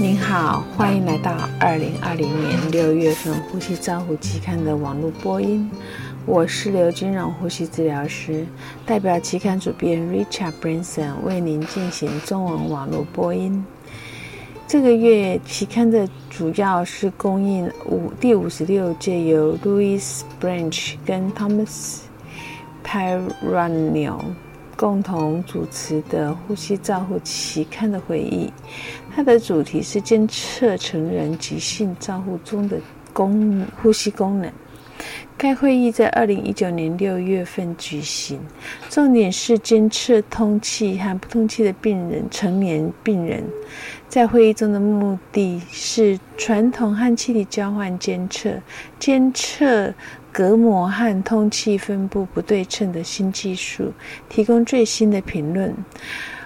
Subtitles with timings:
[0.00, 5.68] 您好，欢迎来到二零二零年六月份《呼吸照护期刊》的网络播音。
[6.24, 8.46] 我是刘金荣呼吸治疗师，
[8.86, 13.64] 代表期刊主编 Richard Branson 为您进行中文网络播音。
[14.68, 22.02] 这个月期刊的主要是供应五第五十六届由 Louis Branch 跟 Thomas
[22.84, 24.24] p y r a n i o
[24.78, 28.52] 共同主持的呼吸照护期刊的会议。
[29.12, 32.78] 它的主题是监测成人急性照护中的
[33.12, 34.48] 功呼吸功能。
[35.36, 38.40] 该会议在二零一九年六月份举行，
[38.88, 43.44] 重点是监测通气和不通气的病人，成年病人。
[44.08, 48.50] 在会议中的目的是传统和气体交换监测，
[48.98, 49.94] 监测
[50.32, 53.92] 隔膜和通气分布不对称的新技术，
[54.28, 55.74] 提供最新的评论。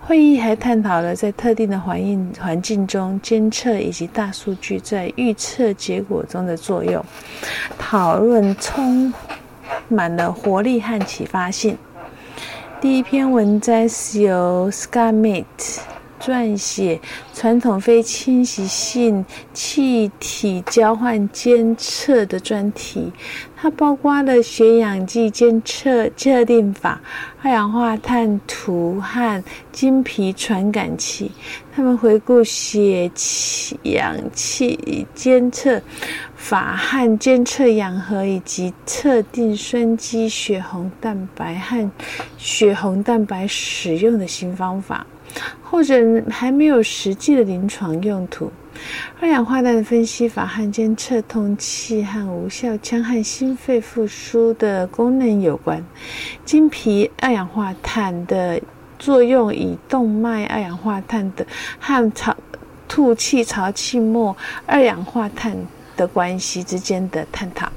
[0.00, 7.02] 会议还探讨了在特定的环境环境中监测以及大数据在预测结果中的作用，
[7.78, 9.12] 讨论充
[9.88, 11.76] 满了活力和启发性。
[12.82, 15.44] 第一篇文章是由 Scamit
[16.24, 16.98] 撰写，
[17.34, 19.22] 传统非侵袭性
[19.52, 23.12] 气体交换监测的专题。
[23.54, 26.98] 它包括了血氧计监测测定法、
[27.42, 31.30] 二氧化碳图和经皮传感器。
[31.74, 35.80] 他们回顾血气氧气监测
[36.36, 41.90] 法和监测氧合，以及测定酸基血红蛋白和
[42.38, 45.06] 血红蛋白使用的新方法，
[45.62, 45.94] 或者
[46.30, 48.50] 还没有实际的临床用途。
[49.20, 55.84] 二氧化碳的分析法和监测通气和无效腔和心肺复苏的功能有关。
[56.44, 58.60] 经皮二氧化碳的
[58.98, 61.46] 作用与动脉二氧化碳的
[61.78, 62.36] 和潮
[62.88, 65.56] 吐气潮气末二氧化碳
[65.96, 67.70] 的关系之间的探讨。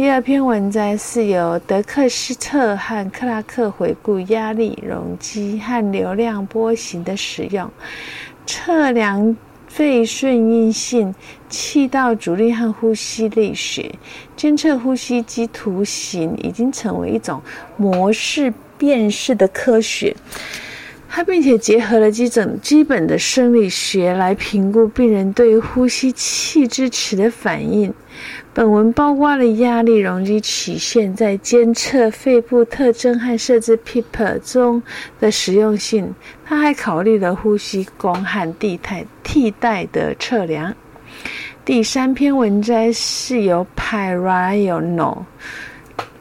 [0.00, 7.70] 第二篇文章是由德克斯特和克拉克回顾压力容积和流量波形的使用，
[8.46, 9.36] 测量。
[9.68, 11.14] 肺顺应性、
[11.48, 13.94] 气道阻力和呼吸力学
[14.34, 17.40] 监测呼吸机图形已经成为一种
[17.76, 20.16] 模式辨识的科学。
[21.12, 27.92] 它并且结合了几种基本的生理学来评估病人对呼吸器支持的反应。
[28.54, 34.80] 本文包括了压力容积曲线在监测肺部特征和设置 PEEP 中
[35.18, 36.14] 的实用性。
[36.44, 40.72] 他还考虑了呼吸功和地态替代的测量。
[41.64, 45.24] 第三篇文章是由 Pyrano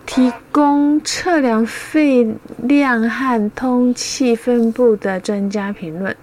[0.10, 2.28] 提供测量肺
[2.58, 6.16] 量和通气分布的专家评论，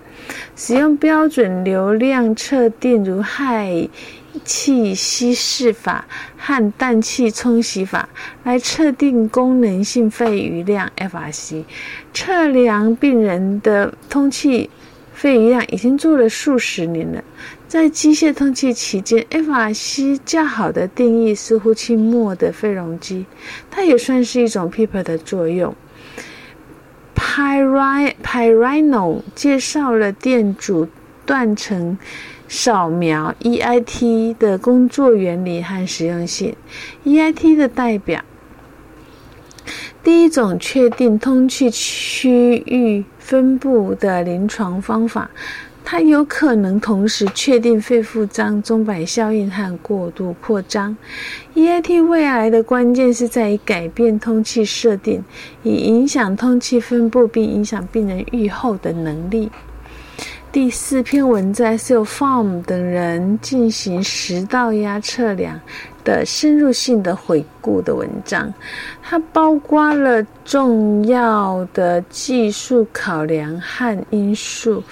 [0.56, 3.88] 使用标准流量测定如氦。
[4.44, 6.04] 气稀释法
[6.36, 8.06] 和氮气冲洗法
[8.44, 11.64] 来测定功能性肺余量 （FRC）。
[12.12, 14.68] 测量病人的通气
[15.14, 17.24] 肺余量已经做了数十年了。
[17.68, 23.26] 在机械通气期间，FRC 较好的定义是呼气末的肺容积，
[23.70, 25.74] 它也算是一种 PEEP 的作用。
[27.14, 30.86] Pyrino 介绍了电阻
[31.24, 31.98] 断层。
[32.48, 36.54] 扫描 EIT 的工作原理和实用性。
[37.04, 38.24] EIT 的代表，
[40.04, 45.28] 第一种确定通气区域分布的临床方法，
[45.88, 50.96] 它有可能同时确定肺复张、钟摆效应和过度扩张。
[51.54, 55.22] EIT 胃癌的关键是在于改变通气设定，
[55.62, 59.48] 以影响通气分布并影响病人愈后的能力。
[60.50, 65.60] 第四篇文章是由 Farm 等人进行食道压测量
[66.02, 68.52] 的深入性的回顾的文章，
[69.02, 74.82] 它包括了重要的技术考量和因素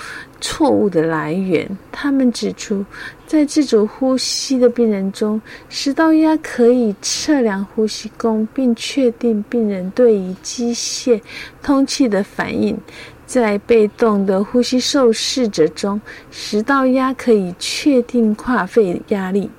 [0.44, 1.66] 错误的来源。
[1.90, 2.84] 他们指出，
[3.26, 11.18] 在自主呼吸的病人中，食道压可以测量呼吸功，并确定病人对于机械
[11.62, 12.76] 通气的反应。
[13.24, 15.98] 在被动的呼吸受试者中，
[16.30, 19.50] 食道压可以确定跨肺压力，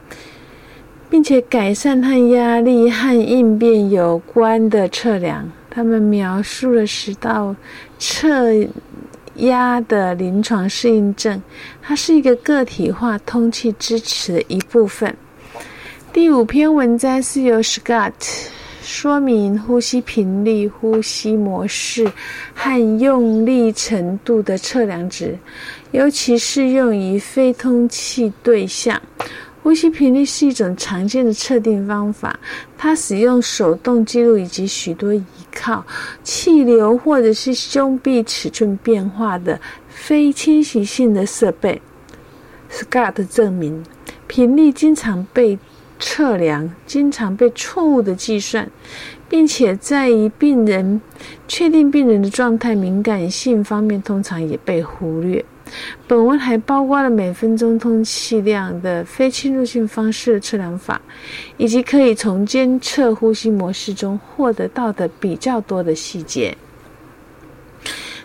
[1.09, 5.51] 并且改善和压力和应变有关的测量。
[5.71, 7.55] 他们描述了食道
[7.97, 8.53] 测
[9.37, 11.41] 压的临床适应症，
[11.81, 15.15] 它是一个个体化通气支持的一部分。
[16.13, 18.13] 第五篇文章是由 Scott
[18.81, 22.09] 说明呼吸频率、呼吸模式
[22.53, 25.37] 和用力程度的测量值，
[25.91, 29.01] 尤其适用于非通气对象。
[29.61, 32.39] 呼吸频率是一种常见的测定方法，
[32.77, 35.23] 它使用手动记录以及许多仪
[35.55, 35.83] 靠
[36.23, 41.81] 气流或者是胸壁尺寸变化的非侵袭性的设备。
[42.69, 43.83] Scott 证明，
[44.27, 45.57] 频率经常被
[45.97, 48.69] 测量，经常被错误的计算，
[49.29, 51.01] 并且在于病人
[51.47, 55.43] 确定病人的状态敏感性方面，通常也被忽略。
[56.07, 61.01] 本文还包括了每分钟通气量的非侵入性方式测量法，
[61.57, 66.55] 以及可以从监测呼吸模式中获得到的比较多的细节。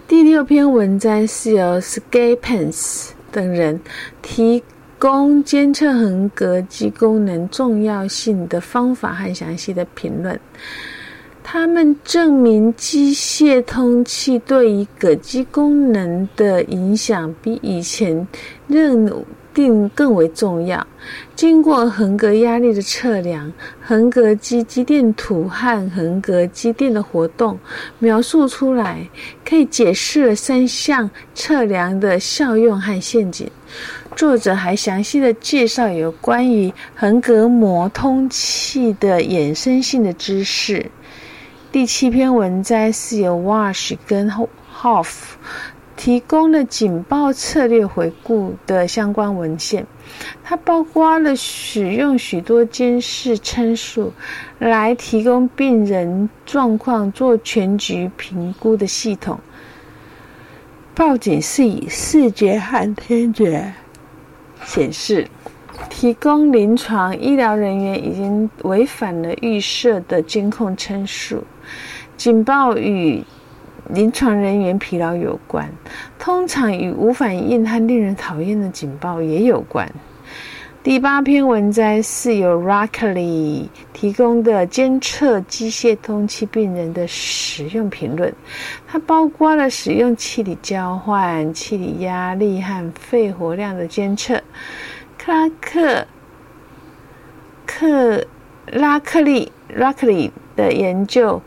[0.06, 3.81] 第六篇文章是由 Scapens 等人
[4.22, 4.62] 提。
[5.00, 10.38] 供监测横膈肌功能重要性的方法和详细的评论。
[11.42, 18.26] 他们证明机械通气对于膈肌功能的影响比以前
[18.69, 19.12] 认
[19.52, 20.87] 定更为重要。
[21.34, 23.52] 经过横膈压力的测量，
[23.82, 27.58] 横膈肌肌电图和横膈肌电的活动
[27.98, 29.08] 描述出来，
[29.44, 33.50] 可以解释了三项测量的效用和陷阱。
[34.14, 40.88] 作者还详细的介绍有关于横膈膜通气的衍生性的知识。
[41.72, 45.06] 第七篇文摘是由 Wash 跟 Hoff
[45.96, 49.87] 提供了警报策略回顾的相关文献，
[50.43, 54.12] 它包括了使用许多监视参数
[54.58, 59.38] 来提供病人状况做全局评估的系统。
[60.93, 63.73] 报警是以视觉和听觉。
[64.64, 65.28] 显示，
[65.88, 71.44] 提供临床医疗人员已经违反了预设的监控参数。
[72.20, 73.25] 警报与
[73.88, 75.67] 临床人员疲劳有关，
[76.19, 79.90] 通常与无反应和令人讨厌的警报也有关。
[80.82, 88.31] 第八篇文摘是由 Rockley 提供的监测机械通气病人的使用评论，
[88.87, 94.38] 它包括了使用气体交换、气体压力和肺活量的监测。
[95.16, 96.06] 克拉克
[97.64, 98.26] 克
[98.66, 100.31] 拉克利 Rockley。
[100.56, 101.40] 的研究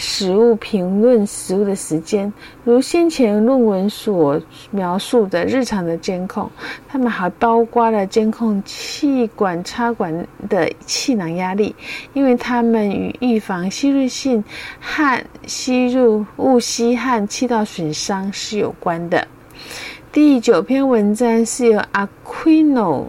[0.00, 4.40] 食物评论食物的时间，如先前论文所
[4.70, 6.48] 描述的日常的监控，
[6.86, 11.74] 他们还包括了监控气管插管的气囊压力，
[12.12, 14.42] 因为它们与预防吸入性
[14.80, 19.26] 和吸入误吸和气道损伤是有关的。
[20.12, 23.04] 第九篇文章是由 Aquino。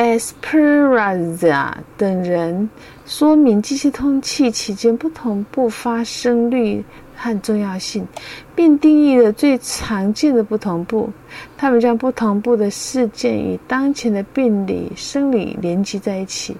[0.00, 2.70] Esperanza 等人
[3.04, 6.82] 说明机械通气期间不同步发生率
[7.14, 8.08] 和重要性，
[8.56, 11.10] 并定义了最常见的不同步。
[11.58, 16.56] 他们将不同步的事件与当前的病理生理连接在一起，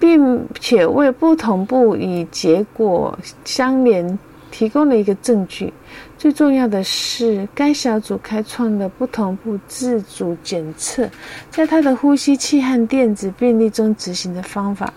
[0.00, 4.18] 并且为不同步与结果相连
[4.50, 5.72] 提供了一个证据。
[6.18, 11.08] 最重要的是，该小组开创了不同步自主检测，
[11.50, 14.92] 在他的呼吸器和电子病历中执行的方法。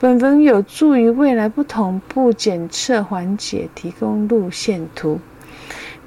[0.00, 5.20] 本文有助于未来不同步检测环节提供路线图。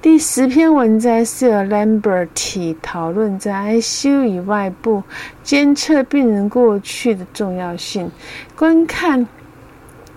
[0.02, 5.02] 第十篇文摘是由 Lambert 讨论在 ICU 以外部
[5.42, 8.12] 监测病人过去的重要性。
[8.56, 9.28] 观看。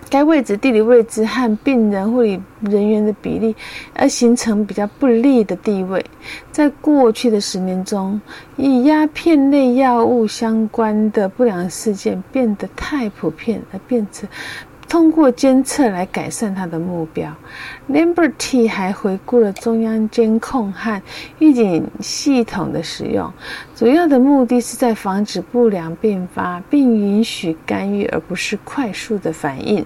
[0.09, 3.55] 该位置地理位置和病人护理人员的比例，
[3.93, 6.03] 而形成比较不利的地位。
[6.51, 8.19] 在过去的十年中，
[8.57, 14.27] 与鸦片类药物相关的不良事件变得太普遍，而变成
[14.87, 17.31] 通过监测来改善它的目标。
[17.87, 20.99] Lambert 还回顾了中央监控和
[21.37, 23.31] 预警系统的使用，
[23.75, 29.85] 主要的目的是在防止不良并发，并允许干预，而不是快速的反应。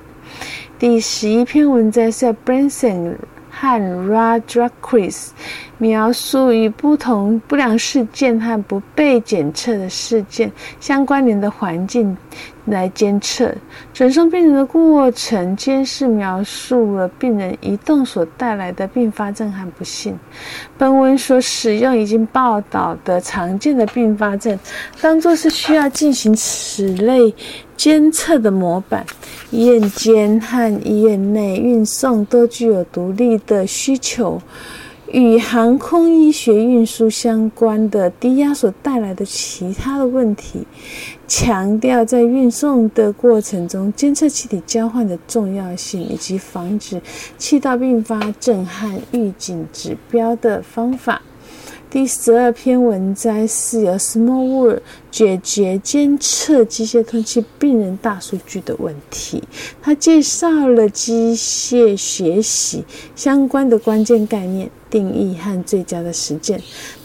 [0.79, 3.15] 第十一篇文章是 Branson
[3.49, 5.29] 和 Radcliffe
[5.77, 12.17] 描述与不同不良事件和不被检测的事件相关联的环境。
[12.65, 13.53] 来监测
[13.93, 20.17] 转送病人的过程，监视描述了病人移动所带来的并发症和不幸。
[20.77, 24.57] 本文所使用已经报道的常见的并发症，
[25.01, 27.35] 当做是需要进行此类
[27.75, 29.05] 监测的模板。
[29.53, 34.41] 医院间和医院内运送都具有独立的需求
[35.11, 40.65] 与航空医学运输相关的低压所带来的其他的问题，
[41.27, 46.99] 强调在运送的过程中监测气体交换的重要性，以及防止
[47.37, 51.21] 气道并发症和预警指标的方法。
[51.93, 54.81] 第十二篇文摘是由 Small World
[55.11, 59.43] 解决监测机械通气病人大数据的问题。
[59.79, 62.83] 他介绍了机械学习
[63.15, 64.71] 相关的关键概念。
[64.93, 66.61] 定义和最佳的实践，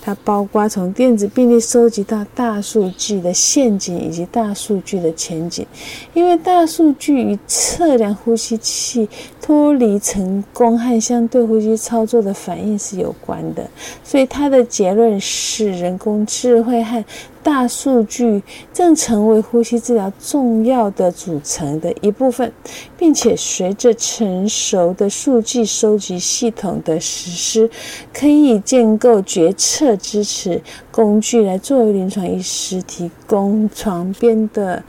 [0.09, 5.67] 它包括从电子病历收集到大数据的陷阱以及大数据的前景。
[6.15, 9.07] 因为大数据与测量呼吸器
[9.39, 13.69] 脱离成功和相对呼吸操作的反应是有关的，
[14.03, 17.05] 所以它的结论是人工智慧和。
[17.43, 18.43] 大数据
[18.73, 22.53] 正成为呼吸治疗重要的组成的一部分，
[22.97, 27.71] 并且随着成熟的数据收集系统的实施，
[28.13, 34.83] 可以建构决策支持工具来作为临床医师提供床边的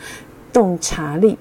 [0.52, 1.38] 洞察力。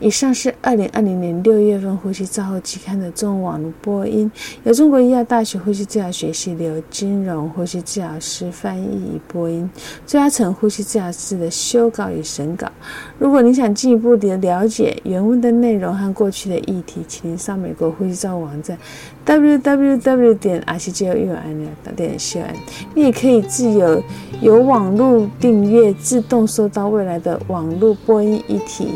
[0.00, 4.30] 以上是二零二零年六月份《呼吸照后期刊》的中文网络播音，
[4.64, 9.68] 由中国医药大学呼吸治疗学系刘金荣呼吸治疗师翻译与播音，
[10.06, 12.70] 朱嘉诚呼吸治疗师的修稿与审稿。
[13.18, 18.76] 如果你想进一步的了解原文的内容和过去的议题，请您上美国呼吸照网站
[19.24, 22.54] www 点 r c g o u n 点 c n。
[22.94, 24.02] 你也可以自由
[24.40, 28.90] 由网络订阅，自动收到未来的网络播音议题。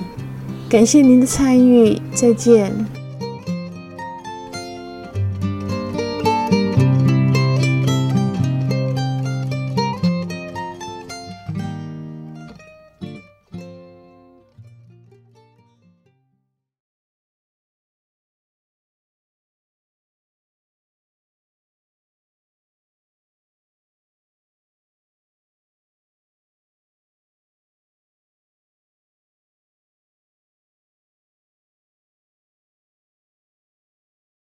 [0.70, 2.99] 感谢您的参与，再见。